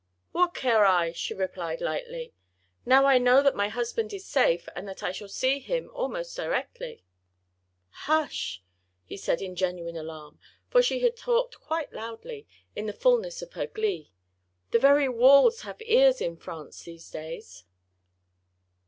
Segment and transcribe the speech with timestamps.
[0.31, 2.33] "What care I?" she replied lightly,
[2.87, 6.35] "now I know that my husband is safe, and that I shall see him almost
[6.35, 7.03] directly!"
[8.09, 8.63] "Hush!"
[9.05, 10.39] he said in genuine alarm,
[10.71, 14.11] for she had talked quite loudly, in the fulness of her glee,
[14.71, 17.65] "the very walls have ears in France, these days."